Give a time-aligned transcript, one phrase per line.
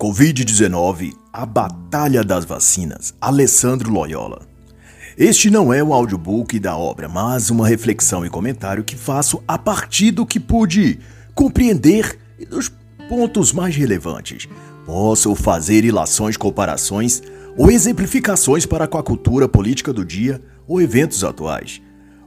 [0.00, 4.48] Covid-19, a Batalha das Vacinas, Alessandro Loyola.
[5.14, 9.58] Este não é um audiobook da obra, mas uma reflexão e comentário que faço a
[9.58, 10.98] partir do que pude
[11.34, 12.72] compreender e dos
[13.10, 14.48] pontos mais relevantes.
[14.86, 17.22] Posso fazer ilações, comparações
[17.54, 21.82] ou exemplificações para com a cultura política do dia ou eventos atuais.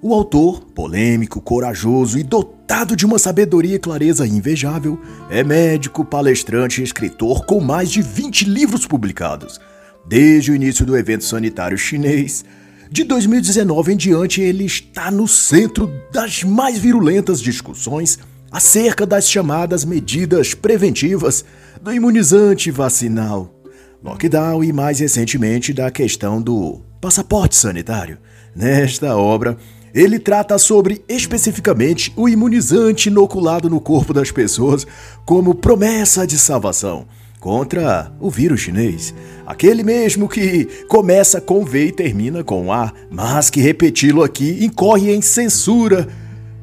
[0.06, 6.82] O autor, polêmico, corajoso e dotado de uma sabedoria e clareza invejável, é médico, palestrante
[6.82, 9.62] e escritor com mais de 20 livros publicados.
[10.06, 12.44] Desde o início do evento sanitário chinês,
[12.92, 18.20] de 2019 em diante, ele está no centro das mais virulentas discussões
[18.52, 21.46] acerca das chamadas medidas preventivas
[21.82, 23.56] do imunizante vacinal,
[24.04, 28.18] lockdown e, mais recentemente, da questão do passaporte sanitário.
[28.54, 29.58] Nesta obra,
[29.94, 34.88] ele trata sobre especificamente o imunizante inoculado no corpo das pessoas
[35.26, 37.06] como promessa de salvação
[37.40, 39.14] contra o vírus chinês.
[39.46, 45.14] Aquele mesmo que começa com V e termina com A, mas que repeti-lo aqui incorre
[45.14, 46.08] em censura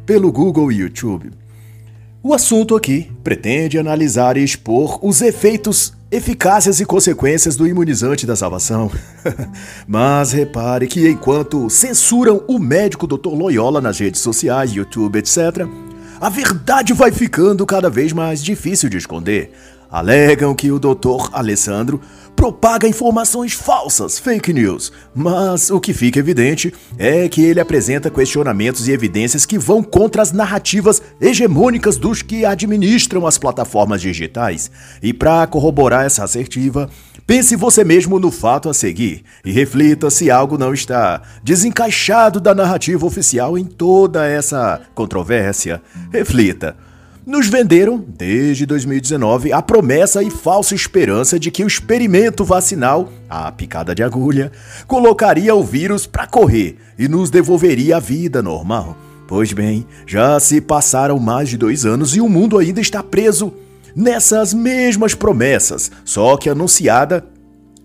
[0.06, 1.30] pelo Google e YouTube.
[2.22, 8.34] O assunto aqui pretende analisar e expor os efeitos eficácias e consequências do imunizante da
[8.34, 8.90] salvação.
[9.86, 13.28] Mas repare que enquanto censuram o médico Dr.
[13.28, 15.66] Loyola nas redes sociais, YouTube, etc.,
[16.20, 19.52] a verdade vai ficando cada vez mais difícil de esconder.
[19.90, 21.30] Alegam que o Dr.
[21.32, 22.00] Alessandro
[22.40, 28.88] propaga informações falsas, fake news, mas o que fica evidente é que ele apresenta questionamentos
[28.88, 34.70] e evidências que vão contra as narrativas hegemônicas dos que administram as plataformas digitais.
[35.02, 36.88] E para corroborar essa assertiva,
[37.26, 42.54] pense você mesmo no fato a seguir e reflita se algo não está desencaixado da
[42.54, 45.82] narrativa oficial em toda essa controvérsia.
[46.10, 46.74] Reflita.
[47.30, 53.52] Nos venderam, desde 2019, a promessa e falsa esperança de que o experimento vacinal, a
[53.52, 54.50] picada de agulha,
[54.88, 58.96] colocaria o vírus para correr e nos devolveria a vida normal.
[59.28, 63.54] Pois bem, já se passaram mais de dois anos e o mundo ainda está preso
[63.94, 67.24] nessas mesmas promessas, só que anunciada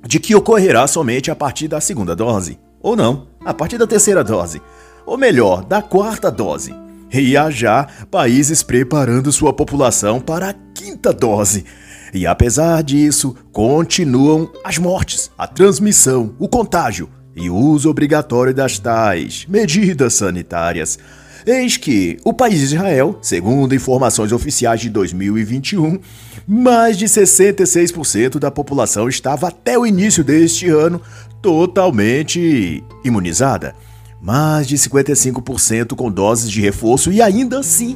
[0.03, 2.57] de que ocorrerá somente a partir da segunda dose.
[2.81, 4.59] Ou não, a partir da terceira dose.
[5.05, 6.73] Ou melhor, da quarta dose
[7.13, 11.65] e há já países preparando sua população para a quinta dose.
[12.13, 18.79] E apesar disso, continuam as mortes, a transmissão, o contágio e o uso obrigatório das
[18.79, 20.97] tais medidas sanitárias.
[21.45, 25.99] Eis que o país de Israel, segundo informações oficiais de 2021,
[26.47, 31.01] mais de 66% da população estava até o início deste ano
[31.41, 33.75] totalmente imunizada
[34.25, 37.95] mais de 55% com doses de reforço e ainda assim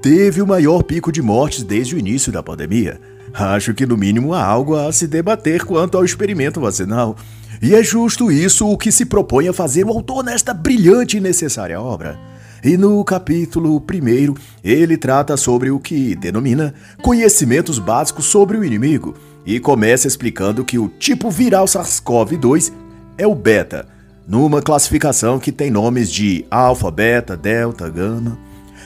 [0.00, 3.00] teve o maior pico de mortes desde o início da pandemia.
[3.34, 7.16] Acho que no mínimo há algo a se debater quanto ao experimento vacinal.
[7.60, 11.20] E é justo isso o que se propõe a fazer o autor nesta brilhante e
[11.20, 12.16] necessária obra.
[12.62, 19.12] E no capítulo 1, ele trata sobre o que denomina conhecimentos básicos sobre o inimigo
[19.44, 22.72] e começa explicando que o tipo viral SARS-CoV-2
[23.18, 23.97] é o beta
[24.28, 28.38] numa classificação que tem nomes de alfa, beta, delta, gama.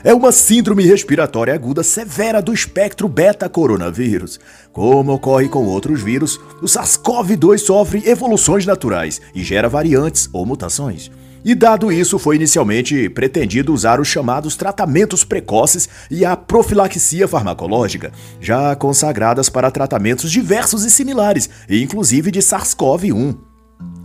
[0.05, 4.39] É uma síndrome respiratória aguda severa do espectro beta-coronavírus.
[4.73, 11.11] Como ocorre com outros vírus, o SARS-CoV-2 sofre evoluções naturais e gera variantes ou mutações.
[11.45, 18.13] E dado isso, foi inicialmente pretendido usar os chamados tratamentos precoces e a profilaxia farmacológica,
[18.41, 23.52] já consagradas para tratamentos diversos e similares, inclusive de SARS-CoV-1.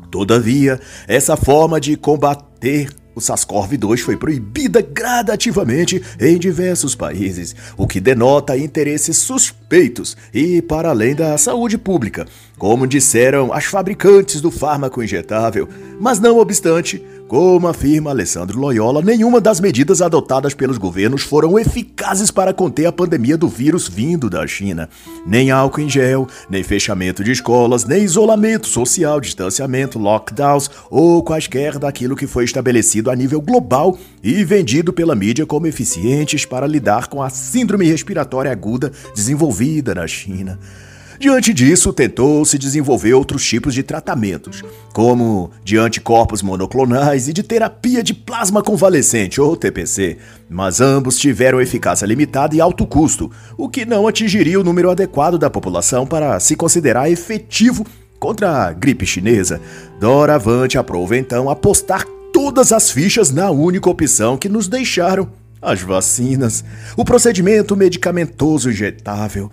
[0.10, 8.00] Todavia, essa forma de combater o SARS-CoV-2 foi proibida gradativamente em diversos países, o que
[8.00, 12.28] denota interesses suspeitos e para além da saúde pública,
[12.60, 15.68] como disseram as fabricantes do fármaco injetável.
[16.00, 22.32] Mas não obstante, como afirma Alessandro Loyola, nenhuma das medidas adotadas pelos governos foram eficazes
[22.32, 24.90] para conter a pandemia do vírus vindo da China.
[25.26, 31.78] Nem álcool em gel, nem fechamento de escolas, nem isolamento social, distanciamento, lockdowns ou quaisquer
[31.78, 37.08] daquilo que foi estabelecido a nível global e vendido pela mídia como eficientes para lidar
[37.08, 40.58] com a síndrome respiratória aguda desenvolvida na China.
[41.20, 48.04] Diante disso, tentou-se desenvolver outros tipos de tratamentos, como de anticorpos monoclonais e de terapia
[48.04, 50.18] de plasma convalescente, ou TPC,
[50.48, 55.40] mas ambos tiveram eficácia limitada e alto custo, o que não atingiria o número adequado
[55.40, 57.86] da população para se considerar efetivo
[58.20, 59.60] contra a gripe chinesa.
[60.00, 65.30] Doravante aprova então apostar todas as fichas na única opção que nos deixaram:
[65.62, 66.64] as vacinas,
[66.96, 69.52] o procedimento medicamentoso injetável.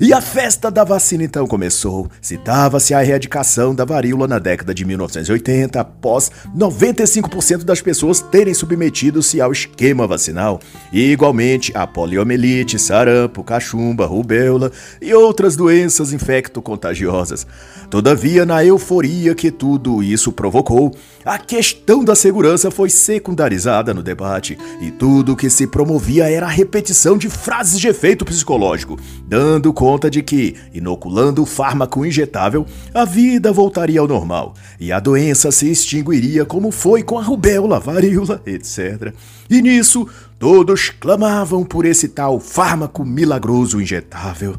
[0.00, 2.10] E a festa da vacina então começou.
[2.20, 9.40] Citava-se a erradicação da varíola na década de 1980, após 95% das pessoas terem submetido-se
[9.40, 10.60] ao esquema vacinal.
[10.92, 17.46] E igualmente a poliomielite, sarampo, cachumba, rubéola e outras doenças infecto-contagiosas.
[17.88, 20.92] Todavia, na euforia que tudo isso provocou,
[21.24, 26.50] a questão da segurança foi secundarizada no debate e tudo que se promovia era a
[26.50, 32.64] repetição de frases de efeito psicológico, dando conta de que, inoculando o fármaco injetável,
[32.94, 37.78] a vida voltaria ao normal e a doença se extinguiria como foi com a rubéola,
[37.78, 39.12] varíola, etc.
[39.50, 40.08] E nisso,
[40.38, 44.54] todos clamavam por esse tal fármaco milagroso injetável.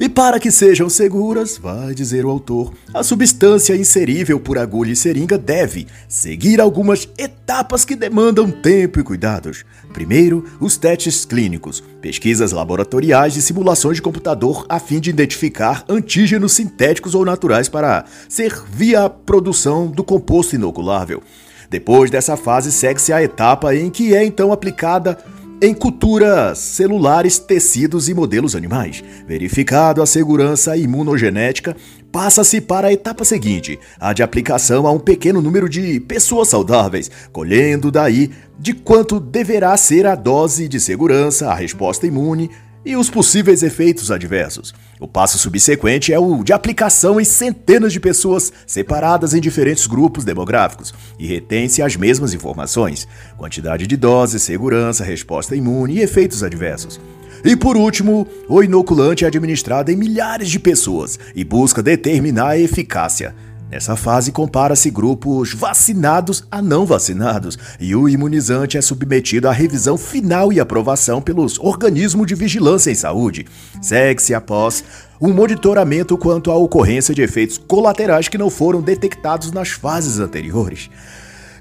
[0.00, 4.96] E para que sejam seguras, vai dizer o autor, a substância inserível por agulha e
[4.96, 9.62] seringa deve seguir algumas etapas que demandam tempo e cuidados.
[9.92, 16.52] Primeiro, os testes clínicos, pesquisas laboratoriais e simulações de computador a fim de identificar antígenos
[16.52, 21.22] sintéticos ou naturais para servir à produção do composto inoculável.
[21.68, 25.18] Depois dessa fase, segue-se a etapa em que é então aplicada
[25.62, 29.04] em culturas celulares, tecidos e modelos animais.
[29.26, 31.76] Verificado a segurança imunogenética,
[32.10, 37.10] passa-se para a etapa seguinte, a de aplicação a um pequeno número de pessoas saudáveis,
[37.30, 42.50] colhendo daí de quanto deverá ser a dose de segurança, a resposta imune
[42.84, 44.74] e os possíveis efeitos adversos.
[44.98, 50.24] O passo subsequente é o de aplicação em centenas de pessoas separadas em diferentes grupos
[50.24, 53.06] demográficos e retém-se as mesmas informações:
[53.36, 57.00] quantidade de doses, segurança, resposta imune e efeitos adversos.
[57.42, 62.58] E por último, o inoculante é administrado em milhares de pessoas e busca determinar a
[62.58, 63.34] eficácia.
[63.70, 69.96] Nessa fase, compara-se grupos vacinados a não vacinados e o imunizante é submetido à revisão
[69.96, 73.46] final e aprovação pelos organismos de vigilância em saúde.
[73.80, 74.82] Segue-se após
[75.20, 80.90] um monitoramento quanto à ocorrência de efeitos colaterais que não foram detectados nas fases anteriores.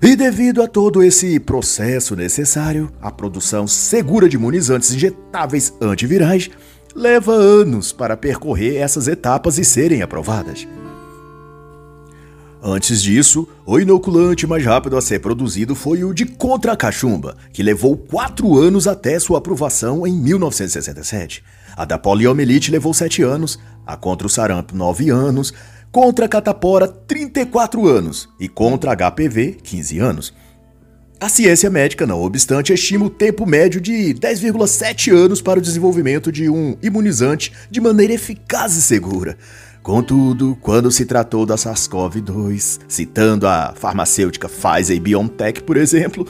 [0.01, 6.49] E devido a todo esse processo necessário, a produção segura de imunizantes injetáveis antivirais
[6.95, 10.65] leva anos para percorrer essas etapas e serem aprovadas.
[12.61, 17.37] Antes disso, o inoculante mais rápido a ser produzido foi o de contra a cachumba,
[17.53, 21.41] que levou quatro anos até sua aprovação em 1967.
[21.77, 23.57] A da poliomielite levou sete anos,
[23.87, 25.53] a contra o sarampo nove anos,
[25.89, 30.33] contra a catapora 34 anos e contra a HPV 15 anos.
[31.21, 36.31] A ciência médica, não obstante, estima o tempo médio de 10,7 anos para o desenvolvimento
[36.31, 39.37] de um imunizante de maneira eficaz e segura.
[39.89, 46.27] Contudo, quando se tratou da SARS-CoV-2, citando a farmacêutica Pfizer e BioNTech, por exemplo,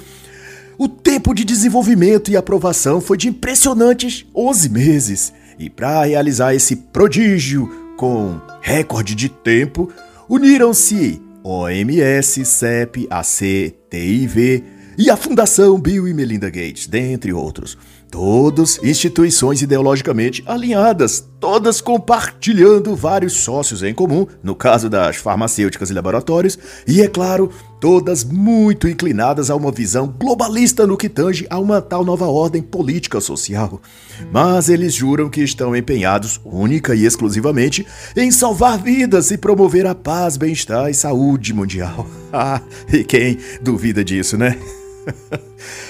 [0.77, 5.33] o tempo de desenvolvimento e aprovação foi de impressionantes 11 meses.
[5.59, 9.91] E para realizar esse prodígio com recorde de tempo,
[10.29, 14.63] uniram-se OMS, CEP, AC, TIV
[14.97, 17.77] e a Fundação Bill e Melinda Gates, dentre outros.
[18.11, 25.93] Todas instituições ideologicamente alinhadas, todas compartilhando vários sócios em comum, no caso das farmacêuticas e
[25.93, 26.57] laboratórios,
[26.87, 31.81] e é claro, todas muito inclinadas a uma visão globalista no que tange a uma
[31.81, 33.79] tal nova ordem política social.
[34.31, 37.85] Mas eles juram que estão empenhados única e exclusivamente
[38.17, 42.07] em salvar vidas e promover a paz, bem-estar e saúde mundial.
[42.31, 42.61] Ah,
[42.93, 44.55] e quem duvida disso, né?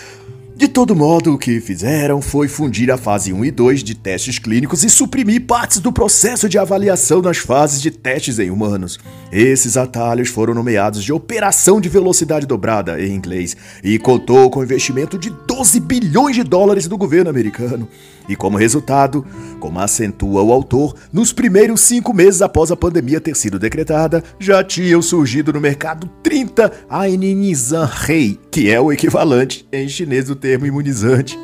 [0.60, 4.40] De todo modo, o que fizeram foi fundir a fase 1 e 2 de testes
[4.40, 9.00] clínicos e suprimir partes do processo de avaliação nas fases de testes em humanos.
[9.32, 15.18] Esses atalhos foram nomeados de Operação de Velocidade Dobrada, em inglês, e contou com investimento
[15.18, 17.88] de 12 bilhões de dólares do governo americano.
[18.28, 19.26] E como resultado,
[19.62, 24.62] como acentua o autor, nos primeiros cinco meses após a pandemia ter sido decretada, já
[24.62, 31.38] tinham surgido no mercado 30 Ainizanrei, que é o equivalente em chinês do termo imunizante,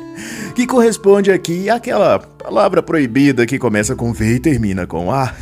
[0.54, 5.34] que corresponde aqui àquela palavra proibida que começa com V e termina com A.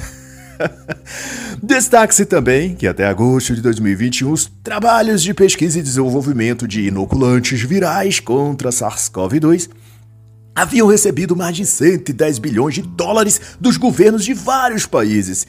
[1.63, 7.63] Destaque-se também que até agosto de 2021 os trabalhos de pesquisa e desenvolvimento de inoculantes
[7.63, 9.71] virais contra SARS-CoV-2
[10.55, 15.47] haviam recebido mais de 110 bilhões de dólares dos governos de vários países.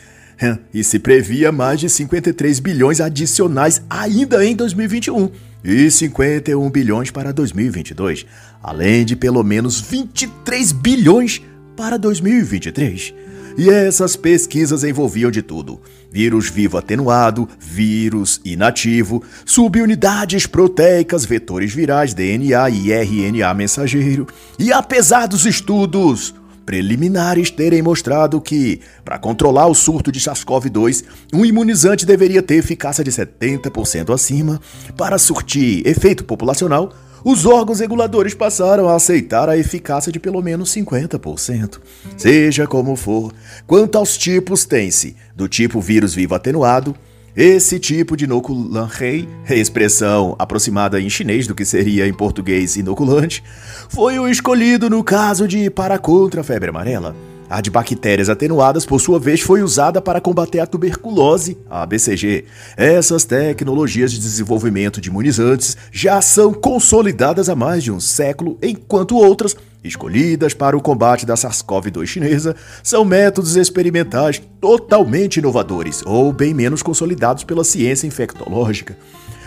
[0.74, 5.30] E se previa mais de 53 bilhões adicionais ainda em 2021
[5.64, 8.26] e 51 bilhões para 2022,
[8.62, 11.42] além de pelo menos 23 bilhões
[11.76, 13.14] para 2023.
[13.58, 22.14] E essas pesquisas envolviam de tudo: vírus vivo atenuado, vírus inativo, subunidades proteicas, vetores virais,
[22.14, 24.28] DNA e RNA mensageiro.
[24.60, 31.04] E apesar dos estudos preliminares terem mostrado que, para controlar o surto de SARS-CoV-2,
[31.34, 34.60] um imunizante deveria ter eficácia de 70% acima.
[34.98, 36.94] Para surtir efeito populacional,
[37.24, 41.80] os órgãos reguladores passaram a aceitar a eficácia de pelo menos 50%.
[42.16, 43.34] Seja como for,
[43.66, 46.96] quanto aos tipos, tem-se do tipo vírus vivo atenuado,
[47.36, 53.44] esse tipo de inoculant-rei, expressão aproximada em chinês do que seria em português inoculante,
[53.90, 57.14] foi o escolhido no caso de para contra a febre amarela.
[57.50, 62.46] A de bactérias atenuadas, por sua vez, foi usada para combater a tuberculose, a BCG.
[62.76, 69.16] Essas tecnologias de desenvolvimento de imunizantes já são consolidadas há mais de um século, enquanto
[69.16, 69.56] outras
[69.88, 76.82] escolhidas para o combate da SARS-CoV-2 chinesa, são métodos experimentais totalmente inovadores ou bem menos
[76.82, 78.98] consolidados pela ciência infectológica.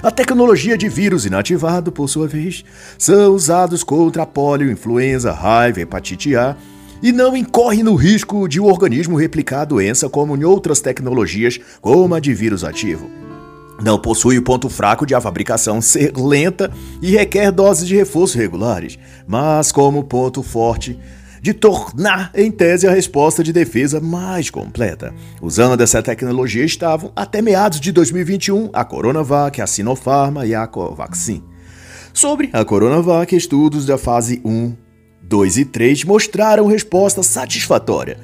[0.03, 2.65] A tecnologia de vírus inativado, por sua vez,
[2.97, 6.57] são usados contra a polio, influenza, raiva, hepatite A
[7.03, 11.59] e não incorre no risco de o organismo replicar a doença como em outras tecnologias,
[11.81, 13.28] como a de vírus ativo.
[13.83, 16.71] Não possui o ponto fraco de a fabricação ser lenta
[17.01, 20.99] e requer doses de reforço regulares, mas como ponto forte
[21.41, 25.15] de tornar, em tese, a resposta de defesa mais completa.
[25.41, 31.43] Usando essa tecnologia estavam, até meados de 2021, a Coronavac, a Sinopharma e a Covaxin.
[32.13, 34.75] Sobre a Coronavac, estudos da fase 1,
[35.23, 38.19] 2 e 3 mostraram resposta satisfatória.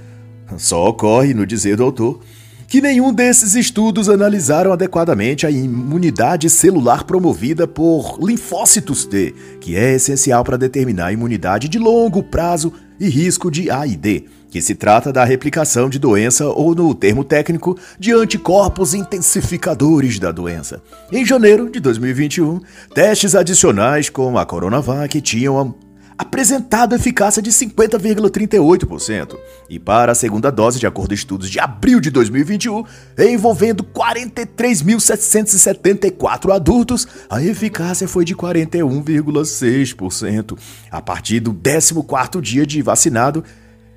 [0.56, 2.20] Só ocorre, no dizer do autor,
[2.66, 9.94] que nenhum desses estudos analisaram adequadamente a imunidade celular promovida por linfócitos T, que é
[9.94, 15.12] essencial para determinar a imunidade de longo prazo e risco de AID, que se trata
[15.12, 20.80] da replicação de doença ou, no termo técnico, de anticorpos intensificadores da doença.
[21.12, 22.60] Em janeiro de 2021,
[22.94, 25.74] testes adicionais com a Coronavac tinham
[26.16, 29.36] apresentado eficácia de 50,38%.
[29.68, 32.84] E para a segunda dose, de acordo com estudos de abril de 2021,
[33.18, 40.56] envolvendo 43.774 adultos, a eficácia foi de 41,6%
[40.90, 43.44] a partir do 14º dia de vacinado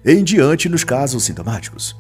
[0.06, 1.96] em diante nos casos sintomáticos.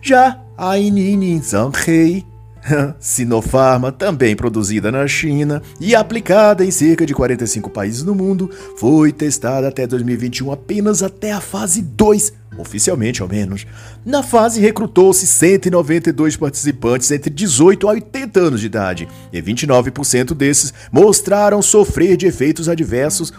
[0.00, 2.24] Já a Ininizanrei
[2.98, 9.12] Sinopharma, também produzida na China e aplicada em cerca de 45 países no mundo, foi
[9.12, 13.66] testada até 2021 apenas até a fase 2, oficialmente ao menos.
[14.04, 20.72] Na fase recrutou-se 192 participantes entre 18 a 80 anos de idade, e 29% desses
[20.90, 23.32] mostraram sofrer de efeitos adversos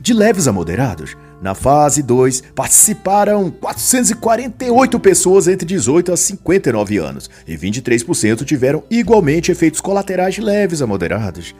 [0.00, 1.14] de leves a moderados.
[1.40, 9.50] Na fase 2, participaram 448 pessoas entre 18 a 59 anos, e 23% tiveram igualmente
[9.50, 11.54] efeitos colaterais leves a moderados.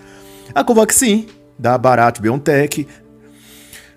[0.54, 1.26] A Covaxin,
[1.58, 2.86] da Bharat Biotech,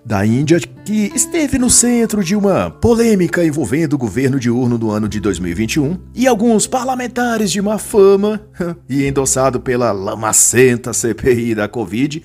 [0.05, 5.07] da Índia, que esteve no centro de uma polêmica envolvendo o governo diurno no ano
[5.07, 8.41] de 2021 e alguns parlamentares de má fama,
[8.87, 12.23] e endossado pela lamacenta CPI da Covid,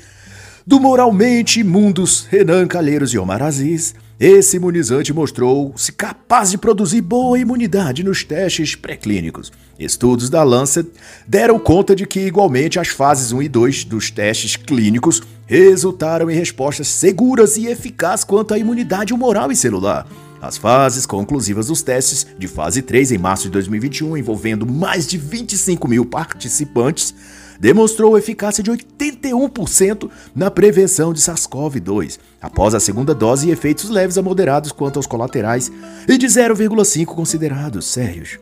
[0.69, 7.39] do moralmente imundos Renan Calheiros e Omar Aziz, esse imunizante mostrou-se capaz de produzir boa
[7.39, 9.51] imunidade nos testes pré-clínicos.
[9.79, 10.87] Estudos da Lancet
[11.27, 16.35] deram conta de que, igualmente, as fases 1 e 2 dos testes clínicos resultaram em
[16.35, 20.07] respostas seguras e eficazes quanto à imunidade humoral e celular.
[20.39, 25.17] As fases conclusivas dos testes de fase 3 em março de 2021, envolvendo mais de
[25.17, 27.15] 25 mil participantes,
[27.59, 34.19] demonstrou eficácia de 81% na prevenção de SARS-CoV-2, após a segunda dose e efeitos leves
[34.19, 35.71] a moderados quanto aos colaterais,
[36.07, 38.38] e de 0,5 considerados sérios.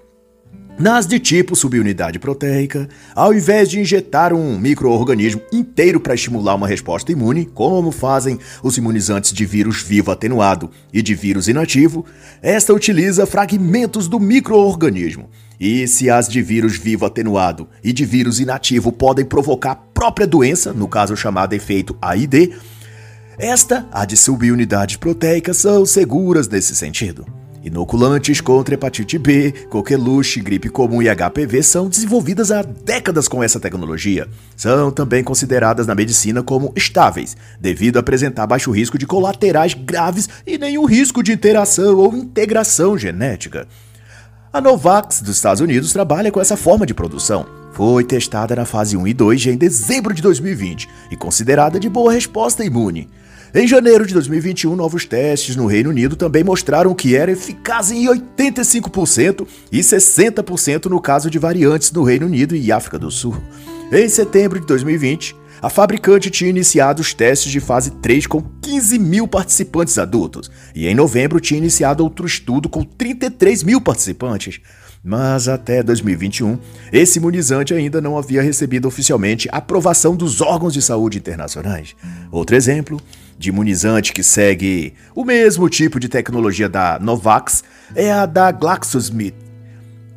[0.79, 6.69] Nas de tipo subunidade proteica, ao invés de injetar um microorganismo inteiro para estimular uma
[6.69, 12.05] resposta imune, como fazem os imunizantes de vírus vivo atenuado e de vírus inativo,
[12.43, 15.31] esta utiliza fragmentos do microorganismo.
[15.59, 20.27] E se as de vírus vivo atenuado e de vírus inativo podem provocar a própria
[20.27, 22.55] doença, no caso chamado efeito AID,
[23.39, 27.27] esta, a de subunidades proteicas, são seguras nesse sentido.
[27.67, 33.59] Inoculantes contra hepatite B, coqueluche, gripe comum e HPV são desenvolvidas há décadas com essa
[33.59, 34.29] tecnologia.
[34.57, 40.29] São também consideradas na medicina como estáveis, devido a apresentar baixo risco de colaterais graves
[40.47, 43.67] e nenhum risco de interação ou integração genética.
[44.57, 47.45] A Novax dos Estados Unidos trabalha com essa forma de produção.
[47.75, 51.91] Foi testada na fase 1 e 2 já em dezembro de 2020 e considerada de
[51.91, 53.07] boa resposta imune.
[53.55, 58.07] Em janeiro de 2021, novos testes no Reino Unido também mostraram que era eficaz em
[58.07, 63.37] 85% e 60% no caso de variantes no Reino Unido e África do Sul.
[63.93, 68.99] Em setembro de 2020, a fabricante tinha iniciado os testes de fase 3 com 15
[68.99, 74.61] mil participantes adultos, e em novembro tinha iniciado outro estudo com 33 mil participantes.
[75.03, 76.59] Mas até 2021,
[76.93, 81.95] esse imunizante ainda não havia recebido oficialmente aprovação dos órgãos de saúde internacionais.
[82.31, 83.01] Outro exemplo
[83.39, 87.63] de imunizante que segue o mesmo tipo de tecnologia da Novax
[87.95, 89.37] é a da GlaxoSmith,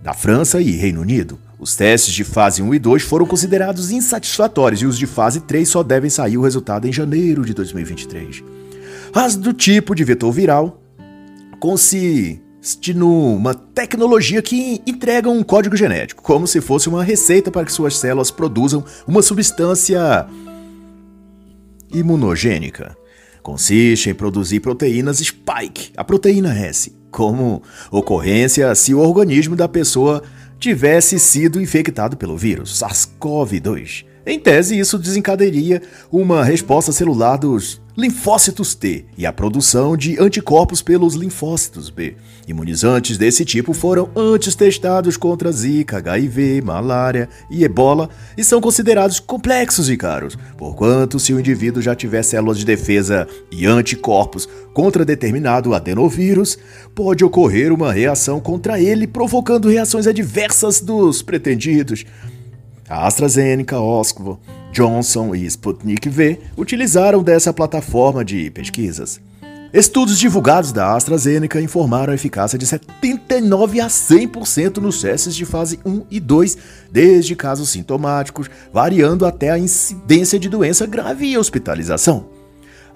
[0.01, 1.37] da França e Reino Unido.
[1.59, 5.67] Os testes de fase 1 e 2 foram considerados insatisfatórios e os de fase 3
[5.67, 8.41] só devem sair o resultado em janeiro de 2023.
[9.13, 10.81] As do tipo de vetor viral
[11.59, 17.73] consiste numa tecnologia que entrega um código genético, como se fosse uma receita para que
[17.73, 20.27] suas células produzam uma substância
[21.91, 22.95] imunogênica.
[23.43, 27.61] Consiste em produzir proteínas spike, a proteína S, como
[27.91, 30.23] ocorrência se o organismo da pessoa
[30.59, 34.05] tivesse sido infectado pelo vírus SARS-CoV-2.
[34.25, 40.81] Em tese, isso desencadearia uma resposta celular dos linfócitos T e a produção de anticorpos
[40.81, 42.15] pelos linfócitos B.
[42.47, 49.19] Imunizantes desse tipo foram antes testados contra Zika, HIV, malária e ebola e são considerados
[49.19, 55.03] complexos e caros, porquanto se o indivíduo já tiver células de defesa e anticorpos contra
[55.03, 56.57] determinado adenovírus,
[56.95, 62.05] pode ocorrer uma reação contra ele, provocando reações adversas dos pretendidos.
[62.89, 64.39] A AstraZeneca, Oxford,
[64.73, 69.21] Johnson e Sputnik V utilizaram dessa plataforma de pesquisas.
[69.71, 75.79] Estudos divulgados da AstraZeneca informaram a eficácia de 79 a 100% nos testes de fase
[75.85, 76.57] 1 e 2,
[76.91, 82.38] desde casos sintomáticos, variando até a incidência de doença grave e hospitalização.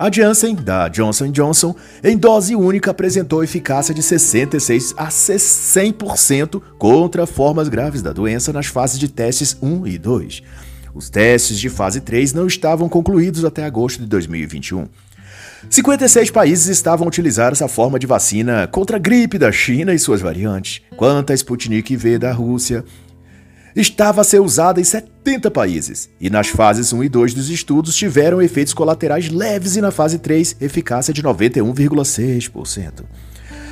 [0.03, 7.25] A Janssen, da Johnson Johnson, em dose única apresentou eficácia de 66 a 100% contra
[7.25, 10.43] formas graves da doença nas fases de testes 1 e 2.
[10.93, 14.89] Os testes de fase 3 não estavam concluídos até agosto de 2021.
[15.69, 19.99] 56 países estavam a utilizar essa forma de vacina contra a gripe da China e
[19.99, 22.83] suas variantes, quanto a Sputnik V da Rússia
[23.75, 27.95] estava a ser usada em 70 países, e nas fases 1 e 2 dos estudos
[27.95, 33.03] tiveram efeitos colaterais leves e na fase 3, eficácia de 91,6%.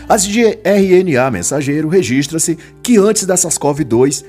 [0.10, 4.26] As de RNA mensageiro registra-se que antes da SARS-CoV-2,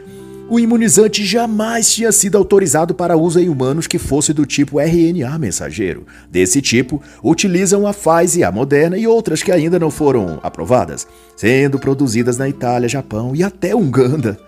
[0.48, 5.38] o imunizante jamais tinha sido autorizado para uso em humanos que fosse do tipo RNA
[5.38, 6.06] mensageiro.
[6.30, 11.06] Desse tipo, utilizam a Pfizer, a Moderna e outras que ainda não foram aprovadas,
[11.36, 14.38] sendo produzidas na Itália, Japão e até Uganda.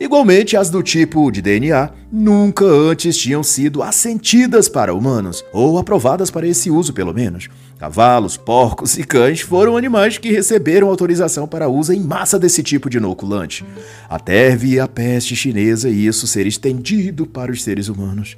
[0.00, 6.30] Igualmente, as do tipo de DNA nunca antes tinham sido assentidas para humanos, ou aprovadas
[6.30, 7.48] para esse uso, pelo menos.
[7.80, 12.88] Cavalos, porcos e cães foram animais que receberam autorização para uso em massa desse tipo
[12.88, 13.64] de inoculante,
[14.08, 18.36] até vir a peste chinesa e isso ser estendido para os seres humanos.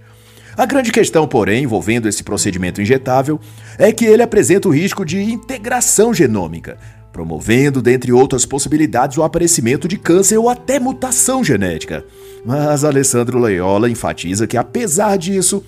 [0.56, 3.38] A grande questão, porém, envolvendo esse procedimento injetável
[3.78, 6.76] é que ele apresenta o risco de integração genômica,
[7.12, 12.04] promovendo, dentre outras possibilidades, o aparecimento de câncer ou até mutação genética.
[12.44, 15.64] Mas Alessandro Loyola enfatiza que, apesar disso,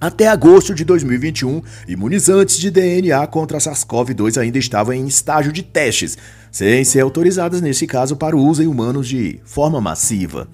[0.00, 6.18] até agosto de 2021, imunizantes de DNA contra SARS-CoV-2 ainda estavam em estágio de testes,
[6.52, 10.48] sem ser autorizadas nesse caso para o uso em humanos de forma massiva.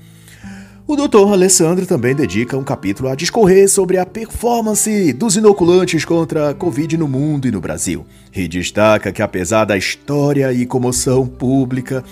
[0.91, 1.33] O Dr.
[1.33, 6.97] Alessandro também dedica um capítulo a discorrer sobre a performance dos inoculantes contra a Covid
[6.97, 8.05] no mundo e no Brasil.
[8.35, 12.03] E destaca que, apesar da história e comoção pública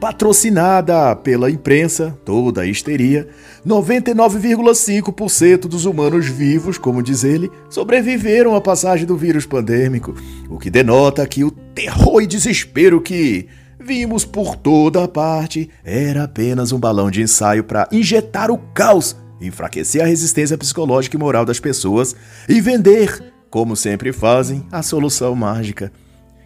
[0.00, 3.28] patrocinada pela imprensa, toda a histeria,
[3.66, 10.14] 99,5% dos humanos vivos, como diz ele, sobreviveram à passagem do vírus pandêmico,
[10.48, 13.48] o que denota que o terror e desespero que
[13.88, 20.02] vimos por toda parte era apenas um balão de ensaio para injetar o caos, enfraquecer
[20.02, 22.14] a resistência psicológica e moral das pessoas
[22.46, 25.90] e vender, como sempre fazem, a solução mágica,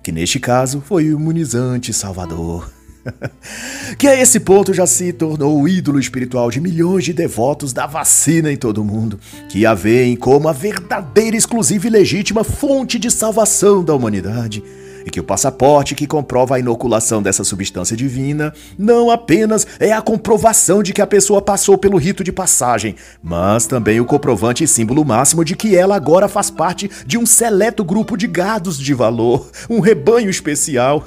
[0.05, 2.73] que neste caso foi o imunizante salvador.
[3.99, 7.89] que a esse ponto já se tornou o ídolo espiritual de milhões de devotos da
[7.89, 13.01] vacina em todo o mundo, que a veem como a verdadeira, exclusiva e legítima fonte
[13.01, 14.63] de salvação da humanidade
[15.05, 20.03] e que o passaporte que comprova a inoculação dessa substância divina não apenas é a
[20.03, 24.69] comprovação de que a pessoa passou pelo rito de passagem, mas também o comprovante e
[24.69, 28.95] símbolo máximo de que ela agora faz parte de um seleto grupo de gados de
[28.95, 31.05] valor, um rebanho especial.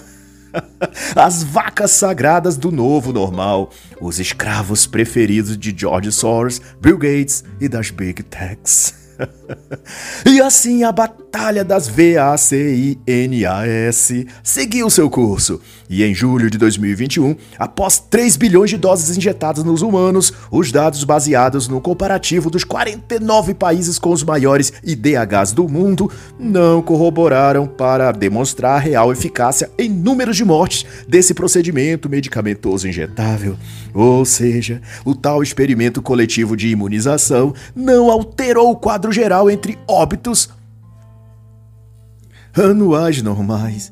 [1.16, 7.68] As vacas sagradas do novo normal, os escravos preferidos de George Soros, Bill Gates e
[7.68, 9.05] das Big Techs.
[10.26, 12.52] e assim a batalha das VACINAS
[14.44, 15.62] seguiu seu curso.
[15.90, 21.04] E em julho de 2021, após 3 bilhões de doses injetadas nos humanos, os dados
[21.04, 28.12] baseados no comparativo dos 49 países com os maiores IDHs do mundo não corroboraram para
[28.12, 33.56] demonstrar real eficácia em números de mortes desse procedimento medicamentoso injetável.
[33.94, 40.50] Ou seja, o tal experimento coletivo de imunização não alterou o quadro geral entre óbitos
[42.54, 43.92] anuais normais.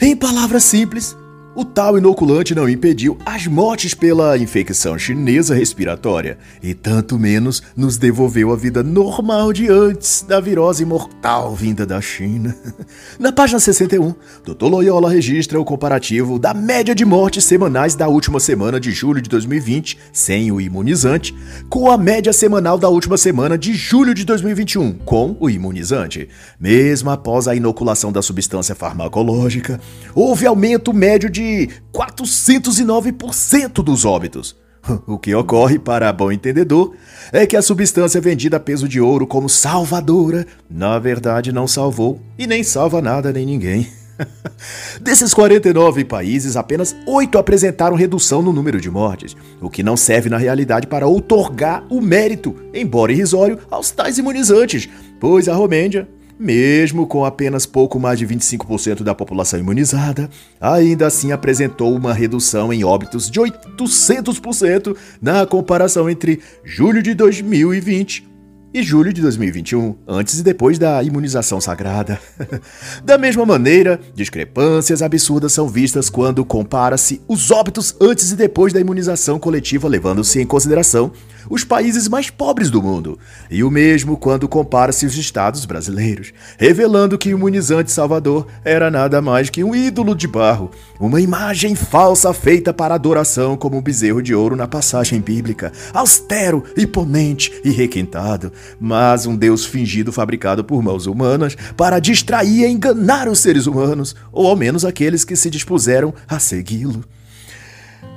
[0.00, 1.16] Em palavras simples,
[1.56, 7.96] o tal inoculante não impediu as mortes pela infecção chinesa respiratória e tanto menos nos
[7.96, 12.56] devolveu a vida normal de antes da virose mortal vinda da China.
[13.20, 14.14] Na página 61,
[14.44, 14.66] Dr.
[14.66, 19.30] Loyola registra o comparativo da média de mortes semanais da última semana de julho de
[19.30, 21.34] 2020 sem o imunizante
[21.68, 26.28] com a média semanal da última semana de julho de 2021 com o imunizante.
[26.58, 29.80] Mesmo após a inoculação da substância farmacológica,
[30.14, 34.56] houve aumento médio de de 409% dos óbitos.
[35.06, 36.94] O que ocorre, para bom entendedor,
[37.32, 42.20] é que a substância vendida a peso de ouro como salvadora, na verdade não salvou
[42.38, 43.88] e nem salva nada nem ninguém.
[45.00, 50.28] Desses 49 países, apenas 8 apresentaram redução no número de mortes, o que não serve
[50.28, 54.86] na realidade para outorgar o mérito, embora irrisório, aos tais imunizantes,
[55.18, 56.06] pois a Romênia
[56.38, 60.28] mesmo com apenas pouco mais de 25% da população imunizada,
[60.60, 68.34] ainda assim apresentou uma redução em óbitos de 800% na comparação entre julho de 2020
[68.74, 72.18] e julho de 2021, antes e depois da imunização sagrada.
[73.04, 78.80] da mesma maneira, discrepâncias absurdas são vistas quando compara-se os óbitos antes e depois da
[78.80, 81.12] imunização coletiva, levando-se em consideração
[81.48, 83.18] os países mais pobres do mundo,
[83.50, 89.20] e o mesmo quando compara-se os estados brasileiros, revelando que o imunizante Salvador era nada
[89.20, 94.22] mais que um ídolo de barro, uma imagem falsa feita para adoração como um bezerro
[94.22, 100.82] de ouro na passagem bíblica, austero, imponente e requintado, mas um Deus fingido fabricado por
[100.82, 105.50] mãos humanas para distrair e enganar os seres humanos, ou ao menos aqueles que se
[105.50, 107.04] dispuseram a segui-lo.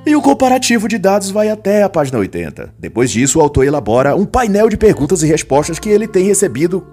[0.08, 2.74] E o comparativo de dados vai até a página 80.
[2.80, 6.88] Depois disso, o autor elabora um painel de perguntas e respostas que ele tem recebido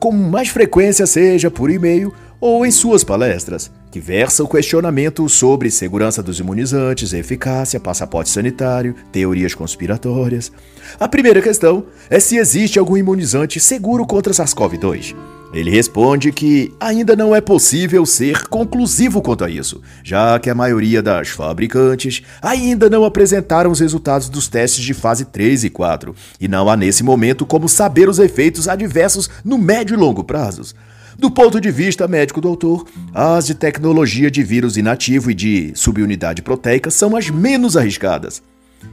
[0.00, 5.70] com mais frequência, seja por e-mail ou em suas palestras, que versa o questionamento sobre
[5.70, 10.50] segurança dos imunizantes, eficácia, passaporte sanitário, teorias conspiratórias.
[10.98, 15.14] A primeira questão é se existe algum imunizante seguro contra SARS-CoV-2.
[15.52, 20.54] Ele responde que ainda não é possível ser conclusivo quanto a isso, já que a
[20.54, 26.14] maioria das fabricantes ainda não apresentaram os resultados dos testes de fase 3 e 4,
[26.40, 30.74] e não há nesse momento como saber os efeitos adversos no médio e longo prazos.
[31.18, 35.72] Do ponto de vista médico do autor, as de tecnologia de vírus inativo e de
[35.74, 38.42] subunidade proteica são as menos arriscadas.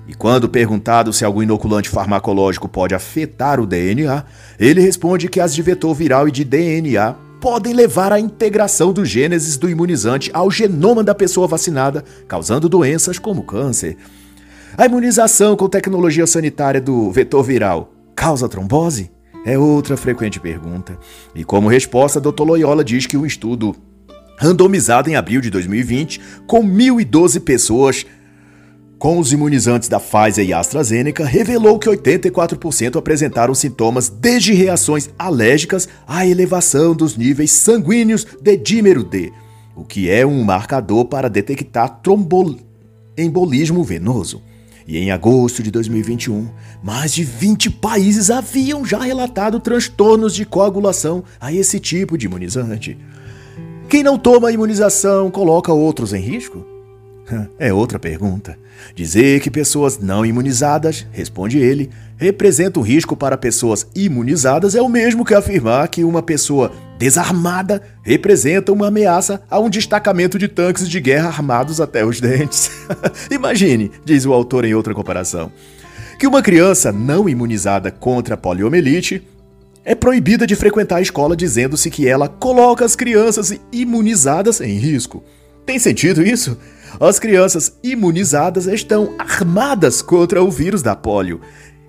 [0.07, 4.23] E quando perguntado se algum inoculante farmacológico pode afetar o DNA,
[4.59, 9.09] ele responde que as de vetor viral e de DNA podem levar à integração dos
[9.09, 13.97] gêneses do imunizante ao genoma da pessoa vacinada, causando doenças como câncer.
[14.77, 19.11] A imunização com tecnologia sanitária do vetor viral causa trombose?
[19.45, 20.97] É outra frequente pergunta.
[21.35, 22.43] E como resposta, Dr.
[22.43, 23.75] Loyola diz que um estudo
[24.39, 28.05] randomizado em abril de 2020 com 1.012 pessoas
[29.03, 35.89] com os imunizantes da Pfizer e AstraZeneca revelou que 84% apresentaram sintomas desde reações alérgicas
[36.07, 39.33] à elevação dos níveis sanguíneos de dímero D,
[39.75, 44.41] o que é um marcador para detectar tromboembolismo venoso.
[44.87, 46.47] E em agosto de 2021,
[46.81, 52.97] mais de 20 países haviam já relatado transtornos de coagulação a esse tipo de imunizante.
[53.89, 56.72] Quem não toma a imunização coloca outros em risco?
[57.57, 58.57] É outra pergunta.
[58.95, 64.89] Dizer que pessoas não imunizadas, responde ele, representa um risco para pessoas imunizadas é o
[64.89, 70.87] mesmo que afirmar que uma pessoa desarmada representa uma ameaça a um destacamento de tanques
[70.87, 72.71] de guerra armados até os dentes.
[73.31, 75.51] Imagine, diz o autor em outra comparação,
[76.19, 79.25] que uma criança não imunizada contra a poliomielite
[79.85, 85.23] é proibida de frequentar a escola dizendo-se que ela coloca as crianças imunizadas em risco.
[85.65, 86.57] Tem sentido isso?
[86.99, 91.41] As crianças imunizadas estão armadas contra o vírus da polio.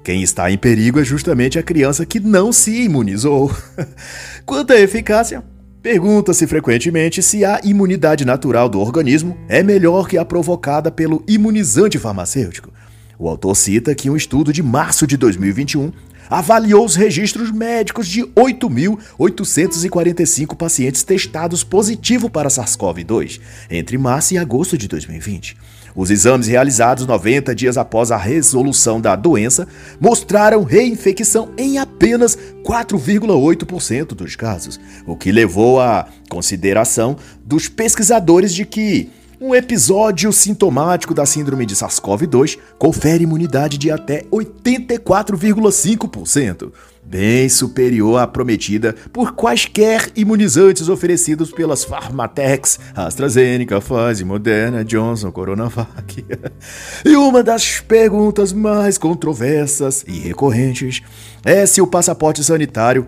[0.02, 3.50] Quem está em perigo é justamente a criança que não se imunizou.
[4.44, 5.42] Quanto à eficácia,
[5.82, 11.98] pergunta-se frequentemente se a imunidade natural do organismo é melhor que a provocada pelo imunizante
[11.98, 12.70] farmacêutico.
[13.18, 15.92] O autor cita que um estudo de março de 2021
[16.28, 24.76] avaliou os registros médicos de 8.845 pacientes testados positivo para SARS-CoV-2 entre março e agosto
[24.76, 25.56] de 2020.
[25.94, 29.68] Os exames realizados 90 dias após a resolução da doença
[30.00, 38.64] mostraram reinfecção em apenas 4,8% dos casos, o que levou à consideração dos pesquisadores de
[38.64, 39.08] que
[39.44, 46.72] um episódio sintomático da síndrome de SARS-CoV-2 confere imunidade de até 84,5%,
[47.04, 56.24] bem superior à prometida por quaisquer imunizantes oferecidos pelas Pharmatex, AstraZeneca, Pfizer, Moderna, Johnson, Coronavac.
[57.04, 61.02] e uma das perguntas mais controversas e recorrentes
[61.44, 63.06] é se o passaporte sanitário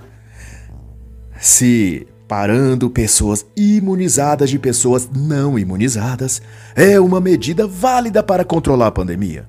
[1.41, 6.43] se parando pessoas imunizadas de pessoas não imunizadas,
[6.75, 9.47] é uma medida válida para controlar a pandemia.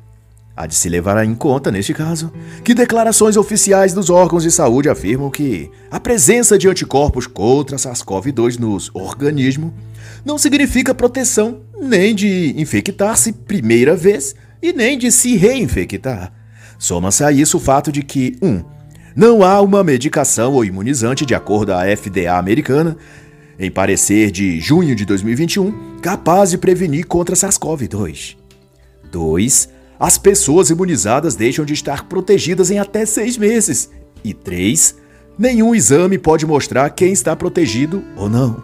[0.56, 2.32] Há de se levar em conta, neste caso,
[2.63, 8.58] que declarações oficiais dos órgãos de saúde afirmam que a presença de anticorpos contra SARS-CoV-2
[8.58, 9.72] nos organismos
[10.26, 16.34] não significa proteção nem de infectar-se primeira vez e nem de se reinfectar.
[16.80, 18.48] Soma-se a isso o fato de que 1.
[18.48, 18.77] Um,
[19.18, 22.96] não há uma medicação ou imunizante, de acordo à FDA americana,
[23.58, 28.38] em parecer de junho de 2021, capaz de prevenir contra SARS-CoV-2.
[29.12, 29.70] 2.
[30.00, 33.90] As pessoas imunizadas deixam de estar protegidas em até seis meses.
[34.24, 34.96] E 3.
[35.36, 38.62] Nenhum exame pode mostrar quem está protegido ou não.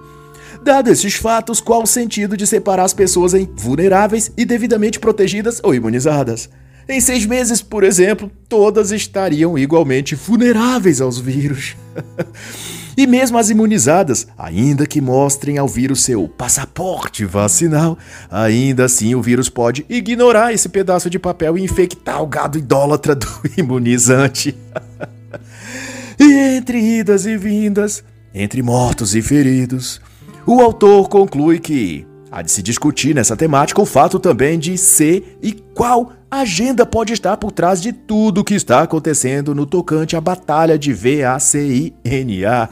[0.64, 5.60] Dado esses fatos, qual o sentido de separar as pessoas em vulneráveis e devidamente protegidas
[5.64, 6.48] ou imunizadas?
[6.88, 11.76] Em seis meses, por exemplo, todas estariam igualmente vulneráveis aos vírus.
[12.98, 17.98] e mesmo as imunizadas, ainda que mostrem ao vírus seu passaporte vacinal,
[18.30, 23.16] ainda assim o vírus pode ignorar esse pedaço de papel e infectar o gado idólatra
[23.16, 24.56] do imunizante.
[26.20, 30.02] e entre idas e vindas, entre mortos e feridos,
[30.46, 35.38] o autor conclui que há de se discutir nessa temática o fato também de ser
[35.42, 40.16] e qual agenda pode estar por trás de tudo o que está acontecendo no tocante
[40.16, 42.70] à batalha de VACINA.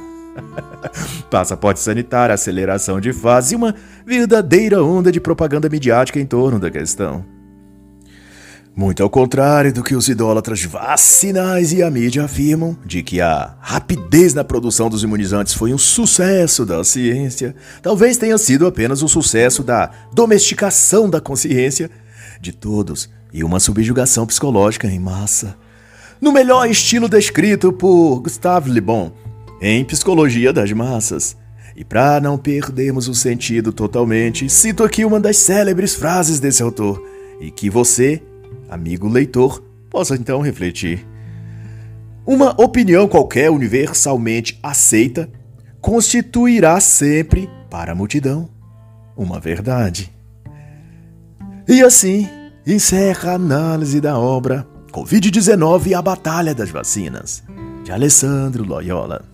[1.30, 6.72] Passaporte sanitário, aceleração de fase e uma verdadeira onda de propaganda midiática em torno da
[6.72, 7.24] questão.
[8.76, 13.54] Muito ao contrário do que os idólatras vacinais e a mídia afirmam, de que a
[13.60, 19.08] rapidez na produção dos imunizantes foi um sucesso da ciência, talvez tenha sido apenas um
[19.10, 21.92] sucesso da domesticação da consciência
[22.40, 25.56] de todos e uma subjugação psicológica em massa.
[26.22, 29.12] No melhor estilo descrito por Gustave Le Bon
[29.62, 31.36] em Psicologia das Massas.
[31.76, 37.02] E para não perdermos o sentido totalmente, cito aqui uma das célebres frases desse autor
[37.40, 38.22] e que você,
[38.72, 41.06] amigo leitor, possa então refletir.
[42.26, 45.30] Uma opinião qualquer universalmente aceita
[45.82, 48.50] constituirá sempre para a multidão
[49.16, 50.12] uma verdade.
[51.68, 52.28] E assim,
[52.66, 57.44] encerra a análise da obra Covid-19 e a Batalha das Vacinas,
[57.84, 59.31] de Alessandro Loyola.